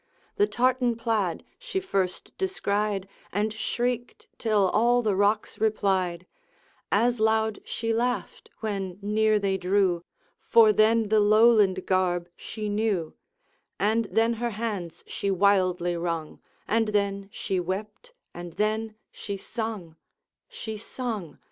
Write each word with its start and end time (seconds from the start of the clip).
The 0.37 0.47
tartan 0.47 0.95
plaid 0.95 1.45
she 1.59 1.79
first 1.79 2.35
descried, 2.39 3.07
And 3.31 3.53
shrieked 3.53 4.25
till 4.39 4.69
all 4.69 5.03
the 5.03 5.15
rocks 5.15 5.59
replied; 5.59 6.25
As 6.91 7.19
loud 7.19 7.59
she 7.65 7.93
laughed 7.93 8.49
when 8.61 8.97
near 9.03 9.37
they 9.37 9.57
drew, 9.57 10.01
For 10.39 10.73
then 10.73 11.09
the 11.09 11.19
Lowland 11.19 11.85
garb 11.85 12.29
she 12.35 12.67
knew; 12.67 13.13
And 13.77 14.05
then 14.05 14.33
her 14.41 14.49
hands 14.57 15.03
she 15.05 15.29
wildly 15.29 15.95
wrung, 15.95 16.39
And 16.67 16.87
then 16.87 17.29
she 17.31 17.59
wept, 17.59 18.11
and 18.33 18.53
then 18.53 18.95
she 19.11 19.37
sung 19.37 19.97
She 20.49 20.77
sung! 20.77 21.37